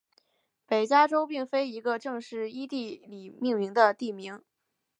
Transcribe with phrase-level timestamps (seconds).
[0.65, 4.41] 北加州并非一个正式依地理命名的地名。